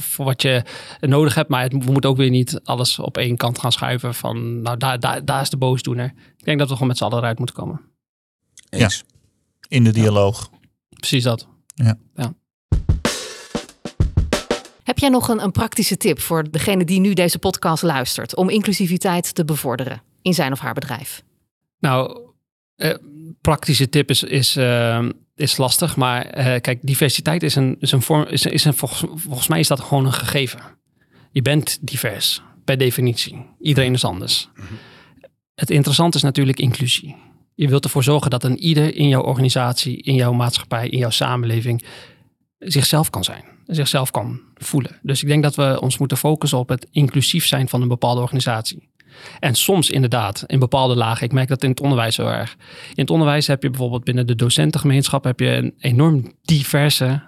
[0.00, 0.62] voor, wat je
[1.00, 1.48] nodig hebt.
[1.48, 4.76] Maar het, we moeten ook weer niet alles op één kant gaan schuiven van, nou,
[4.76, 6.12] daar, daar, daar is de boosdoener.
[6.36, 7.80] Ik denk dat we gewoon met z'n allen eruit moeten komen.
[8.70, 9.04] Eens.
[9.68, 10.50] In de dialoog.
[10.88, 11.48] Precies dat.
[14.84, 18.50] Heb jij nog een, een praktische tip voor degene die nu deze podcast luistert om
[18.50, 21.22] inclusiviteit te bevorderen in zijn of haar bedrijf?
[21.78, 22.20] Nou,
[22.76, 22.94] eh,
[23.40, 25.96] praktische tip is, is, eh, is lastig.
[25.96, 28.26] Maar eh, kijk, diversiteit is een, is een vorm.
[28.26, 30.60] Is, is een, volgens, volgens mij is dat gewoon een gegeven.
[31.30, 33.46] Je bent divers, per definitie.
[33.60, 34.48] Iedereen is anders.
[35.54, 37.16] Het interessante is natuurlijk inclusie.
[37.54, 41.10] Je wilt ervoor zorgen dat een ieder in jouw organisatie, in jouw maatschappij, in jouw
[41.10, 41.84] samenleving
[42.58, 43.53] zichzelf kan zijn.
[43.66, 44.98] Zichzelf kan voelen.
[45.02, 48.20] Dus ik denk dat we ons moeten focussen op het inclusief zijn van een bepaalde
[48.20, 48.92] organisatie.
[49.40, 52.56] En soms inderdaad, in bepaalde lagen, ik merk dat in het onderwijs heel erg.
[52.88, 57.22] In het onderwijs heb je bijvoorbeeld binnen de docentengemeenschap heb je een enorm diverse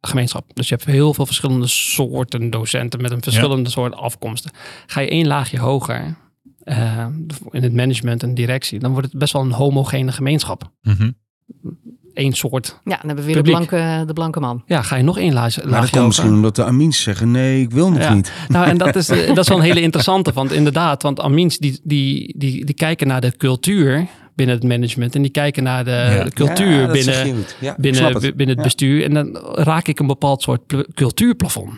[0.00, 0.50] gemeenschap.
[0.54, 4.50] Dus je hebt heel veel verschillende soorten docenten met een verschillende soort afkomsten.
[4.86, 6.16] Ga je één laagje hoger
[6.58, 7.06] eh,
[7.50, 10.72] in het management en directie, dan wordt het best wel een homogene gemeenschap.
[10.82, 11.10] Mhm.
[12.16, 12.66] Eén soort.
[12.84, 14.62] Ja, dan hebben we weer de blanke, de blanke man.
[14.66, 17.60] Ja, ga je nog één laagje, Maar dat komt misschien omdat de Amins zeggen, nee,
[17.60, 18.14] ik wil nog Ja.
[18.14, 18.32] niet.
[18.48, 20.32] Nou, en dat is, eh, dat is wel een hele interessante.
[20.32, 25.14] Want inderdaad, want Amins die, die, die, die kijken naar de cultuur binnen het management.
[25.14, 26.24] En die kijken naar de, Ja.
[26.24, 27.44] de cultuur Ja, binnen.
[27.60, 28.20] Ja, binnen, het.
[28.20, 28.62] binnen het Ja.
[28.62, 29.04] bestuur.
[29.04, 31.70] En dan raak ik een bepaald soort pl- cultuurplafond.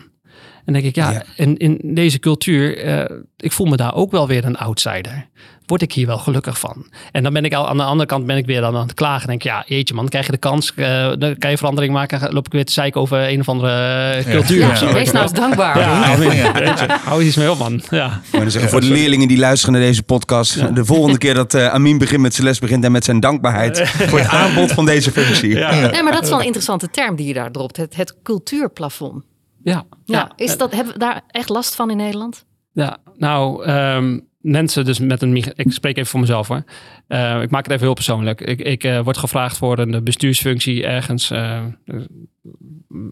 [0.69, 1.23] En denk ik, ja, Ja.
[1.35, 5.27] In, in deze cultuur, eh, ik voel me daar ook wel weer een outsider.
[5.65, 6.85] Word ik hier wel gelukkig van?
[7.11, 8.93] En dan ben ik al aan de andere kant ben ik weer dan aan het
[8.93, 9.27] klagen.
[9.27, 11.93] Denk ik, ja, jeetje man, dan krijg je de kans, eh, dan kan je verandering
[11.93, 12.33] maken.
[12.33, 13.71] Loop ik weer te zeiken over een of andere
[14.11, 14.59] eh, cultuur.
[14.59, 14.93] Ja, of zo.
[14.93, 15.79] wees nou eens dankbaar.
[15.79, 16.29] Ja, Amin.
[16.53, 17.81] weet je, hou eens iets mee op, man.
[17.89, 18.21] Ja.
[18.31, 21.55] Maar dan zeggen, voor de leerlingen die luisteren naar deze podcast, de volgende keer dat
[21.55, 25.11] Amin begint met zijn les, begint hij met zijn dankbaarheid voor het aanbod van deze
[25.11, 25.53] functie.
[25.53, 27.77] Nee, maar dat is wel een interessante term die je daar dropt.
[27.77, 29.23] Het, het cultuurplafond.
[29.63, 32.45] Ja, Ja, is dat, hebben we daar echt last van in Nederland?
[32.73, 35.35] Ja, nou, ehm, mensen dus met een...
[35.35, 36.63] Ik spreek even voor mezelf hoor.
[37.07, 38.41] Eh, ik maak het even heel persoonlijk.
[38.41, 41.63] Ik, ik eh, word gevraagd voor een bestuursfunctie ergens, eh,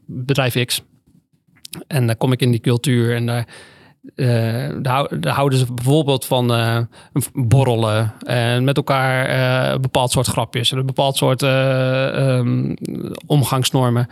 [0.05, 0.81] bedrijf X.
[1.87, 3.47] En dan kom ik in die cultuur en daar,
[4.81, 6.47] daar, hou- daar houden ze bijvoorbeeld van
[7.33, 9.29] borrelen en met elkaar
[9.73, 12.75] een bepaald soort grapjes en een bepaald soort eh, ehm,
[13.25, 14.07] omgangsnormen.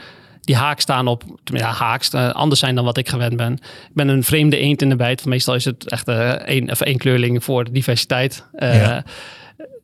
[0.45, 3.53] Die haak staan op, ja, haaks, eh, anders zijn dan wat ik gewend ben.
[3.53, 5.25] Ik ben een vreemde eend in de bijt.
[5.25, 8.45] Meestal is het echt eh, één, of één kleurling voor diversiteit.
[8.53, 9.03] Eh, Ja.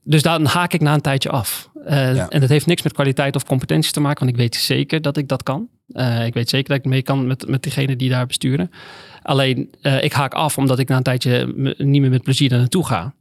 [0.03, 1.69] Dus dan haak ik na een tijdje af.
[1.87, 2.29] Ja.
[2.29, 5.17] En dat heeft niks met kwaliteit of competentie te maken, want ik weet zeker dat
[5.17, 5.67] ik dat kan.
[6.25, 8.71] Ik weet zeker dat ik mee kan met, met diegenen die daar besturen.
[9.21, 9.69] Alleen,
[10.01, 13.13] ik haak af omdat ik na een tijdje niet meer met plezier naartoe ga.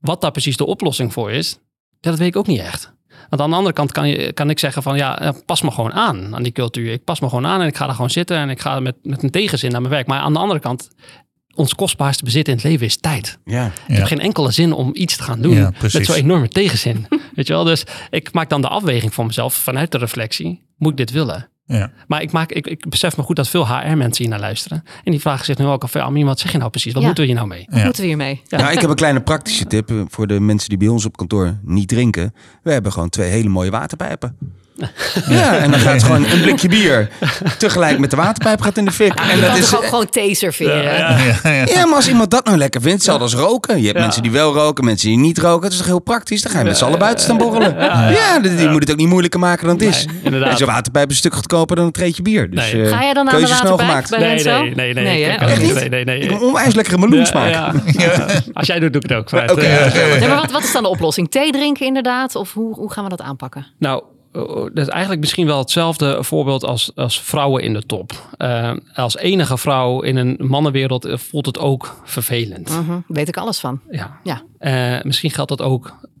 [0.00, 1.58] Wat daar precies de oplossing voor is,
[2.00, 2.92] dat weet ik ook niet echt.
[3.28, 5.70] Want aan de andere kant kan, je, kan ik zeggen van ja, eh, pas me
[5.70, 6.92] gewoon aan aan die cultuur.
[6.92, 8.94] Ik pas me gewoon aan en ik ga daar gewoon zitten en ik ga met,
[9.02, 10.06] met een tegenzin naar mijn werk.
[10.06, 10.88] Maar aan de andere kant,
[11.54, 13.38] ons kostbaarste bezit in het leven is tijd.
[13.44, 13.66] Ja.
[13.66, 13.94] Ik Ja.
[13.94, 17.06] heb geen enkele zin om iets te gaan doen Ja, met zo'n enorme tegenzin.
[17.34, 17.64] Weet je wel?
[17.64, 20.64] Dus ik maak dan de afweging voor mezelf vanuit de reflectie.
[20.76, 21.48] Moet ik dit willen?
[21.66, 21.90] Ja.
[22.06, 24.82] Maar ik, maak, ik, ik besef me goed dat veel HR-mensen hier naar luisteren.
[25.04, 26.92] En die vragen zich nu ook af, ja, Amin, wat zeg je nou precies?
[26.92, 27.06] Wat Ja.
[27.08, 27.66] moeten we hier nou mee?
[27.68, 27.84] Wat Ja.
[27.84, 28.42] moeten we hiermee?
[28.48, 31.16] Nou, ik heb een kleine praktische tip eh, voor de mensen die bij ons op
[31.16, 32.34] kantoor niet drinken.
[32.62, 34.36] We hebben gewoon twee hele mooie waterpijpen.
[35.28, 37.08] Ja, en dan gaat gewoon een blikje bier
[37.58, 39.14] tegelijk met de waterpijp gaat in de fik.
[39.14, 40.82] En je dat kan is, toch ook gewoon thee serveren?
[40.82, 41.64] Ja, ja.
[41.66, 43.80] ja, maar als iemand dat nou lekker vindt, hetzelfde als roken.
[43.80, 45.62] Je hebt mensen die wel roken, mensen die niet roken.
[45.62, 46.42] Het is toch heel praktisch?
[46.42, 47.74] Dan ga je met z'n allen buiten staan borrelen.
[48.12, 50.06] Ja, die, moet het ook niet moeilijker maken dan het is.
[50.22, 52.50] En zo'n waterpijp is een stuk goedkoper dan een treetje bier.
[52.50, 52.82] Dus Nee.
[52.84, 54.10] eh, Ga jij dan aan de waterpijp gemaakt.
[54.10, 55.04] bij Nee, nee, nee, nee.
[55.04, 55.74] Nee, ik Echt nee, niet?
[55.74, 56.18] nee, nee, nee.
[56.18, 57.50] Ik heb een onwijs lekkere meloensmaak.
[57.50, 58.26] Ja, ja.
[58.52, 59.58] Als jij doet, doe ik het ook.
[59.58, 61.30] Eh, maar wat, wat is dan de oplossing?
[61.30, 62.34] Thee drinken inderdaad?
[62.34, 63.66] Of hoe, hoe gaan we dat aanpakken?
[63.78, 64.02] Nou,
[64.44, 68.12] dat is eigenlijk misschien wel hetzelfde voorbeeld als, als vrouwen in de top.
[68.36, 72.68] Eh, als enige vrouw in een mannenwereld eh, voelt het ook vervelend.
[72.68, 73.80] Mhm, Weet ik alles van.
[73.90, 74.20] Ja.
[74.22, 74.42] Ja.
[74.58, 76.14] Eh, misschien geldt dat ook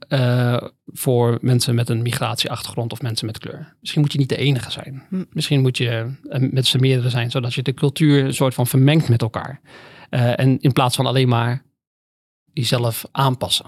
[0.86, 3.74] voor mensen met een migratieachtergrond of mensen met kleur.
[3.80, 5.02] Misschien moet je niet de enige zijn.
[5.08, 5.24] Hm.
[5.30, 6.14] Misschien moet je
[6.50, 9.60] met z'n meerdere zijn, zodat je de cultuur een soort van vermengt met elkaar.
[10.10, 11.62] En in plaats van alleen maar
[12.52, 13.66] jezelf aanpassen.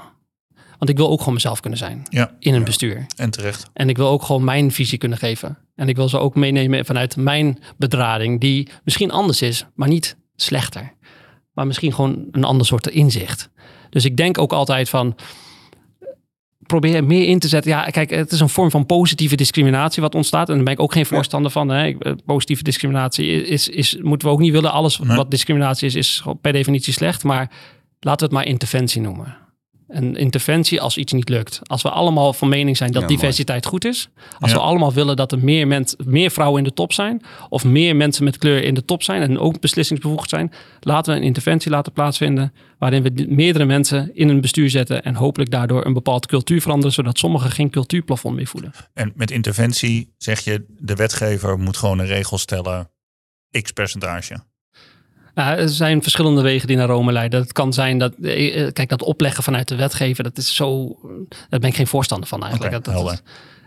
[0.78, 2.30] Want ik wil ook gewoon mezelf kunnen zijn Ja.
[2.38, 2.64] in een Ja.
[2.66, 3.06] bestuur.
[3.16, 3.70] En terecht.
[3.72, 5.58] En ik wil ook gewoon mijn visie kunnen geven.
[5.74, 10.16] En ik wil ze ook meenemen vanuit mijn bedrading, die misschien anders is, maar niet
[10.36, 10.92] slechter.
[11.52, 13.50] Maar misschien gewoon een ander soort inzicht.
[13.90, 15.16] Dus ik denk ook altijd van.
[16.66, 17.70] Probeer meer in te zetten.
[17.70, 20.48] Ja, kijk, het is een vorm van positieve discriminatie wat ontstaat.
[20.48, 21.68] En daar ben ik ook geen voorstander van.
[21.68, 21.98] Hè.
[21.98, 24.72] Eh, Positieve discriminatie is, is, moeten we ook niet willen.
[24.72, 25.16] Alles Nee.
[25.16, 27.24] wat discriminatie is, is per definitie slecht.
[27.24, 27.50] Maar
[28.00, 29.36] laten we het maar interventie noemen.
[29.88, 31.60] Een interventie als iets niet lukt.
[31.62, 33.18] Als we allemaal van mening zijn dat Ja, mooi.
[33.20, 34.08] diversiteit goed is.
[34.38, 34.56] Als Ja.
[34.56, 37.22] we allemaal willen dat er meer, mens, meer vrouwen in de top zijn.
[37.48, 39.22] Of meer mensen met kleur in de top zijn.
[39.22, 40.52] En ook beslissingsbevoegd zijn.
[40.80, 42.52] Laten we een interventie laten plaatsvinden.
[42.78, 45.02] Waarin we meerdere mensen in een bestuur zetten.
[45.02, 46.92] En hopelijk daardoor een bepaald cultuur veranderen.
[46.92, 48.72] Zodat sommigen geen cultuurplafond meer voelen.
[48.94, 52.90] En met interventie zeg je, de wetgever moet gewoon een regel stellen,
[53.62, 54.36] x percentage.
[55.44, 57.40] Nou, er zijn verschillende wegen die naar Rome leiden.
[57.40, 60.96] Het kan zijn dat, eh, eh, kijk, dat opleggen vanuit de wetgever, dat is zo,
[61.48, 62.72] daar ben ik geen voorstander van eigenlijk.
[62.72, 63.20] Dat, dat, helder.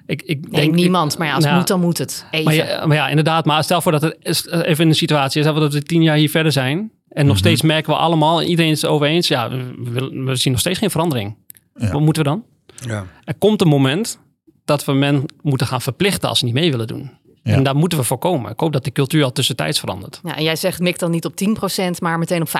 [0.05, 1.17] ik, ik Nee, denk, niemand.
[1.17, 1.57] Maar ja, als het Ja.
[1.59, 2.25] moet, dan moet het.
[2.31, 2.45] Even.
[2.45, 3.45] Maar ja, maar ja, inderdaad.
[3.45, 6.03] Maar stel voor dat het is- eh, even in een situatie is, dat we tien
[6.03, 6.77] jaar hier verder zijn.
[7.09, 7.43] En nog Mhm.
[7.45, 9.27] steeds merken we allemaal, iedereen is het over eens.
[9.27, 11.35] Ja, we, we- we zien nog steeds geen verandering.
[11.75, 11.91] Ja.
[11.91, 12.43] Wat moeten we dan?
[12.87, 13.05] Ja.
[13.23, 14.19] Er komt een moment
[14.65, 17.11] dat we men moeten gaan verplichten als ze niet mee willen doen.
[17.43, 17.53] Ja.
[17.53, 18.51] En daar moeten we voorkomen.
[18.51, 20.19] Ik hoop dat de cultuur al tussentijds verandert.
[20.23, 22.51] Ja, en jij zegt mik dan niet op 10%, maar meteen op 50%.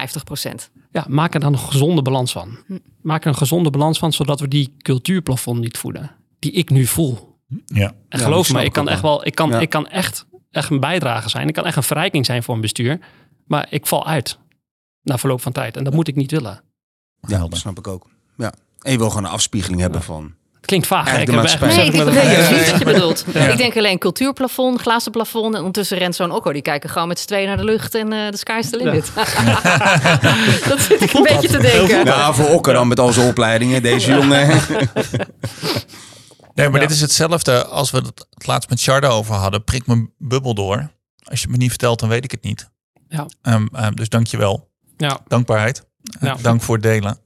[0.92, 2.58] Ja, maak er dan een gezonde balans van.
[2.68, 2.78] Hm.
[3.02, 6.12] Maak er een gezonde balans van, zodat we die cultuurplafond niet voeden.
[6.40, 7.38] Die ik nu voel.
[7.66, 9.26] Ja, En geloof me, ik kan echt wel.
[9.26, 9.60] ik kan, Ja.
[9.60, 11.48] ik kan echt, echt een bijdrage zijn.
[11.48, 13.00] Ik kan echt een verrijking zijn voor een bestuur.
[13.48, 14.38] Maar ik val uit
[15.02, 15.78] na verloop van tijd.
[15.78, 16.62] En dat moet ik niet willen.
[17.28, 18.08] ja, dat snap ik ook.
[18.38, 18.54] Ja.
[18.80, 20.34] En je wil gewoon een afspiegeling hebben van...
[20.72, 21.08] Klinkt vaag.
[21.08, 22.06] Eigenlijk Ik heb.
[22.06, 23.26] Nee, weet wat je bedoelt.
[23.34, 23.48] Ja.
[23.48, 25.54] Ik denk alleen cultuurplafond, glazen plafond.
[25.54, 26.52] En ondertussen rent zo'n Okko.
[26.52, 29.12] Die kijken gewoon met z'n tweeën naar de lucht en eh de sky's the limit.
[30.70, 32.06] dat zit ik een beetje te denken.
[32.06, 33.82] Nou, voor Okker dan met al zijn opleidingen.
[33.82, 34.48] Deze jongen...
[36.56, 36.88] Nee, maar Ja.
[36.88, 39.64] dit is hetzelfde als we het laatst met Sharda over hadden.
[39.64, 40.92] Prik mijn bubbel door.
[41.24, 42.70] Als je het me niet vertelt, dan weet ik het niet.
[43.08, 43.26] Ja.
[43.42, 44.70] Ehm, ehm, dus dank je wel.
[44.98, 45.84] Ja, Dankbaarheid.
[46.20, 46.36] Ja.
[46.42, 47.18] Dank voor het delen.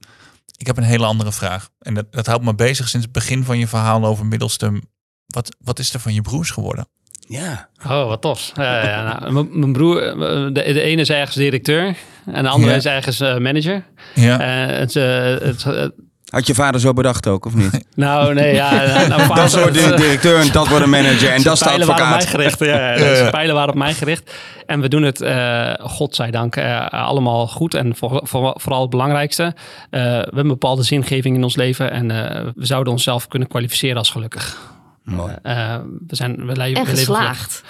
[0.56, 1.68] Ik heb een hele andere vraag.
[1.78, 4.82] En dat, dat houdt me bezig sinds het begin van je verhaal over Middelstum.
[5.26, 6.88] Wat, wat is er van je broers geworden?
[7.28, 7.68] Ja.
[7.84, 8.50] Oh, wat tof.
[8.54, 12.70] Ja, ja, nou, mijn- broer, eh, de, de ene is ergens directeur en de andere
[12.70, 12.76] Ja.
[12.76, 13.84] is ergens eh, manager.
[14.14, 14.40] Ja.
[14.40, 15.92] Eh, het, het,
[16.30, 17.84] Had je vader zo bedacht ook, of niet?
[17.94, 18.70] nou, nee, ja.
[18.70, 21.64] nou, nou, Dat wordt de directeur en dat wordt een manager en dat is de
[21.64, 22.40] pijlen waren op mij advocaat.
[22.40, 22.58] gericht.
[22.58, 23.24] Ja, ja, Ja, ja.
[23.24, 24.34] de pijlen waren op mij gericht.
[24.66, 27.74] En we doen het, eh godzijdank, eh allemaal goed.
[27.74, 29.54] En voor, voor- vooral het belangrijkste, eh,
[29.90, 31.90] we hebben een bepaalde zingeving in ons leven.
[31.90, 34.74] En eh, we zouden onszelf kunnen kwalificeren als gelukkig.
[35.04, 35.34] Mooi.
[35.42, 37.62] Eh, we zijn, we leven, En we geslaagd.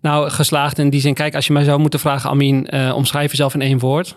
[0.00, 1.14] Nou, geslaagd in die zin.
[1.14, 4.16] Kijk, als je mij zou moeten vragen, Amin, eh, omschrijf jezelf in één woord.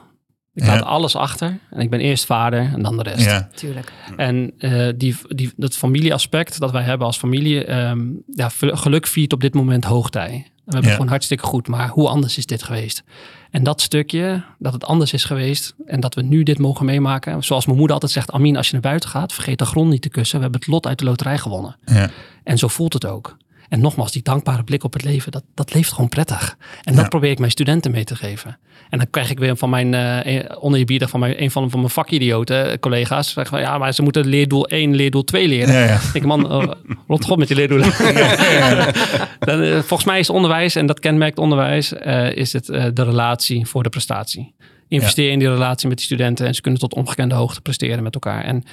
[0.55, 0.73] Ik Ja.
[0.75, 1.57] laat alles achter.
[1.69, 3.25] En ik ben eerst vader en dan de rest.
[3.25, 3.49] ja.
[3.55, 3.91] Tuurlijk.
[4.17, 8.01] En eh, die, die, dat familieaspect dat wij hebben als familie, ehm,
[8.35, 10.29] ja, geluk viert op dit moment hoogtij.
[10.55, 13.03] We hebben het gewoon hartstikke goed, maar hoe anders is dit geweest?
[13.51, 17.43] En dat stukje, dat het anders is geweest en dat we nu dit mogen meemaken.
[17.43, 20.01] Zoals mijn moeder altijd zegt, Amin, als je naar buiten gaat, vergeet de grond niet
[20.01, 20.35] te kussen.
[20.37, 21.75] We hebben het lot uit de loterij gewonnen.
[21.85, 22.09] ja.
[22.43, 23.37] En zo voelt het ook.
[23.69, 26.57] En nogmaals, die dankbare blik op het leven, dat, dat leeft gewoon prettig.
[26.83, 28.57] En dat probeer ik mijn studenten mee te geven.
[28.89, 31.91] En dan krijg ik weer van mijn uh, oneerbiedig van mijn, een van, van mijn
[31.91, 33.31] vakidioten, eh, collega's.
[33.31, 35.73] Zeggen van, ja, maar ze moeten leerdoel 1, leerdoel 2 leren.
[35.73, 35.95] Ja, ja.
[35.95, 36.71] Ik denk, man, uh,
[37.07, 37.87] rot god met je leerdoelen.
[39.39, 41.93] Dan, uh, volgens mij is onderwijs, en dat kenmerkt onderwijs,
[42.33, 44.55] is het de relatie voor de prestatie.
[44.87, 48.13] Investeer in die relatie met die studenten en ze kunnen tot ongekende hoogte presteren met
[48.13, 48.43] elkaar.
[48.43, 48.63] En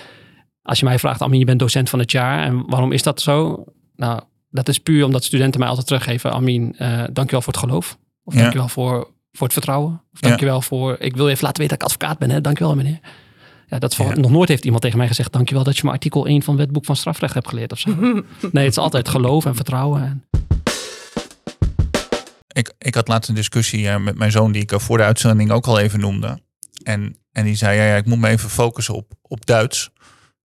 [0.63, 2.45] als je mij vraagt, Amin, je bent docent van het jaar.
[2.45, 3.65] En waarom is dat zo?
[3.97, 4.21] Nou,
[4.53, 6.33] dat is puur omdat studenten mij altijd teruggeven.
[6.33, 7.99] Amin, uh, dankjewel voor het geloof.
[8.25, 8.41] Of Ja.
[8.41, 10.03] dankjewel voor, voor het vertrouwen.
[10.13, 10.61] Of dankjewel ja.
[10.61, 12.31] voor, ik wil je even laten weten dat ik advocaat ben.
[12.31, 12.41] Hè?
[12.41, 13.01] Dankjewel meneer.
[13.67, 14.15] Ja, dat ja.
[14.15, 16.63] nog nooit heeft iemand tegen mij gezegd, dankjewel dat je me artikel 1 van het
[16.65, 17.91] wetboek van strafrecht hebt geleerd of zo.
[18.53, 20.03] nee, het is altijd geloof en vertrouwen.
[20.03, 20.25] En...
[22.49, 25.51] Ik, ik had laatst een discussie uh, met mijn zoon die ik voor de uitzending
[25.51, 26.41] ook al even noemde.
[26.83, 29.91] En, en die zei, ja, ja, ik moet me even focussen op, op Duits.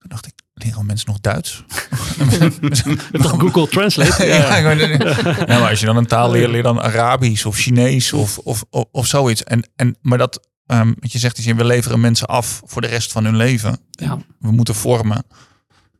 [0.08, 1.63] Toen dacht ik, leren mensen nog Duits?
[3.22, 4.26] Toch Google Translate?
[4.26, 4.72] ja, ja.
[5.48, 8.63] ja, maar als je dan een taal leert, leer dan Arabisch of Chinees of, of,
[8.70, 9.43] of, of zoiets.
[9.43, 12.88] En, en, maar dat, um, wat je zegt, is we leveren mensen af voor de
[12.88, 13.80] rest van hun leven.
[13.89, 14.17] Ja.
[14.39, 15.26] We moeten vormen.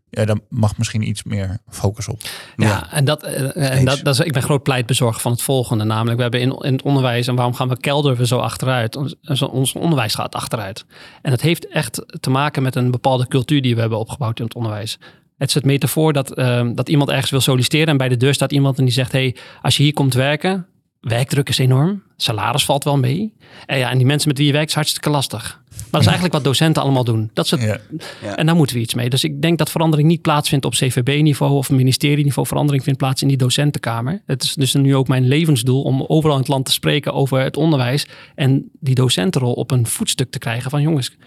[0.10, 2.22] Ja, daar mag misschien iets meer focus op.
[2.56, 2.91] Ja, Ja.
[2.91, 5.84] en, dat, eh, en dat, dat is, ik ben groot pleitbezorger van het volgende.
[5.84, 8.96] Namelijk, we hebben in, in het onderwijs, en waarom gaan we kelderen we zo achteruit?
[8.96, 10.86] Ons, ons onderwijs gaat achteruit.
[11.22, 14.46] En dat heeft echt te maken met een bepaalde cultuur die we hebben opgebouwd in
[14.46, 14.98] het onderwijs.
[15.38, 18.34] Het is het metafoor dat, ehm, dat iemand ergens wil solliciteren en bij de deur
[18.34, 20.65] staat iemand en die zegt, hey, als je hier komt werken,
[21.02, 23.34] werkdruk is enorm, salaris valt wel mee.
[23.65, 25.62] En, ja, en die mensen met wie je werkt is hartstikke lastig.
[25.91, 27.30] Maar dat is eigenlijk wat docenten allemaal doen.
[27.34, 27.78] Dat is het, Ja.
[28.21, 28.36] Ja.
[28.36, 29.10] En daar moeten we iets mee.
[29.10, 32.47] Dus ik denk dat verandering niet plaatsvindt op CVB-niveau of ministerieniveau.
[32.47, 34.21] Verandering vindt plaats in die docentenkamer.
[34.26, 37.39] Het is dus nu ook mijn levensdoel om overal in het land te spreken over
[37.39, 38.08] het onderwijs.
[38.36, 41.17] En die docentenrol op een voetstuk te krijgen van jongens.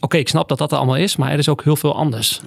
[0.00, 2.40] Oké, ik snap dat dat er allemaal is, maar er is ook heel veel anders.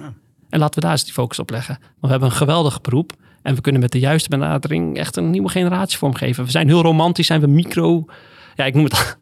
[0.50, 1.76] En laten we daar eens die focus op leggen.
[1.78, 3.12] Want we hebben een geweldig beroep.
[3.42, 6.44] En we kunnen met de juiste benadering echt een nieuwe generatie vormgeven.
[6.44, 8.04] We zijn heel romantisch, zijn we micro.
[8.54, 9.18] Ja, ik noem het.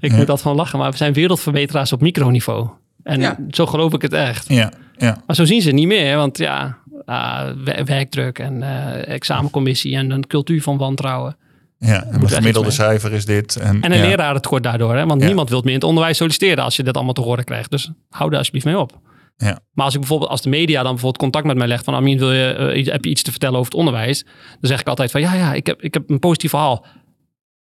[0.00, 2.68] Ik moet dat van lachen, maar we zijn wereldverbeteraars op microniveau.
[3.02, 3.36] En Ja.
[3.50, 4.48] zo geloof ik het echt.
[4.48, 5.16] Ja, ja.
[5.26, 9.96] Maar zo zien ze het niet meer, want ja, ah, wer- werkdruk en eh, examencommissie
[9.96, 11.36] en een cultuur van wantrouwen.
[11.78, 12.04] ja.
[12.04, 13.56] En echt gemiddelde cijfer is dit.
[13.56, 14.06] En, En een ja.
[14.06, 15.06] lerarentekort daardoor, hè?
[15.06, 15.26] want Ja.
[15.26, 17.70] niemand wil meer in het onderwijs solliciteren als je dit allemaal te horen krijgt.
[17.70, 18.98] Dus hou daar alsjeblieft mee op.
[19.36, 19.58] Ja.
[19.72, 22.18] Maar als ik bijvoorbeeld, als de media dan bijvoorbeeld contact met mij legt van Amin,
[22.18, 24.22] wil je, eh, heb je iets te vertellen over het onderwijs?
[24.24, 26.86] Dan zeg ik altijd van ja, ja, ik heb, ik heb een positief verhaal.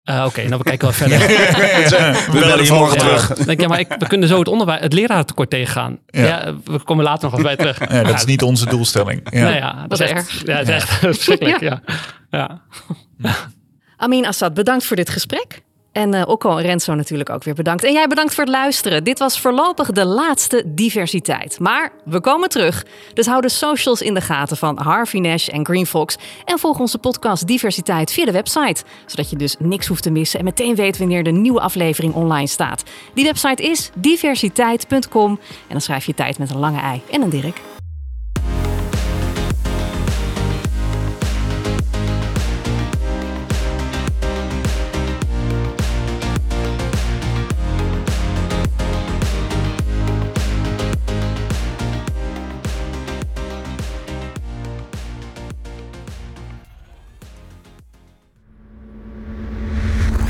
[0.03, 1.19] Eh, Oké, nou we kijken wel verder.
[2.31, 3.33] We bellen je morgen Ja, terug.
[3.45, 5.99] denk ja, maar ik, we kunnen zo het, onderwijs, het lerarentekort tegengaan.
[6.05, 6.25] Ja.
[6.25, 6.55] Ja.
[6.63, 7.91] we komen later nog wat bij terug.
[7.91, 9.21] Ja, dat is niet onze doelstelling.
[9.29, 9.41] Ja.
[9.43, 10.09] Nou ja, dat, is
[10.45, 11.59] ja, het is echt verschrikkelijk.
[11.59, 11.81] Ja.
[12.29, 12.61] Ja.
[13.97, 15.61] Amin Assad, bedankt voor dit gesprek.
[15.91, 17.83] En eh Okko en Renzo natuurlijk ook weer bedankt.
[17.83, 19.03] En jij bedankt voor het luisteren.
[19.03, 21.59] Dit was voorlopig de laatste diversiteit.
[21.59, 22.85] Maar we komen terug.
[23.13, 26.17] Dus hou de socials in de gaten van Harvey Nash en Green Fox.
[26.45, 28.83] En volg onze podcast Diversiteit via de website.
[29.05, 32.47] Zodat je dus niks hoeft te missen en meteen weet wanneer de nieuwe aflevering online
[32.47, 32.83] staat.
[33.13, 35.29] Die website is diversiteit.com.
[35.31, 37.61] En dan schrijf je tijd met een lange ei en een Dirk.